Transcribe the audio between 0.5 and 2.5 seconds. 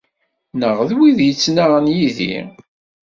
Nnaɣ d wid yettnaɣen yid-i!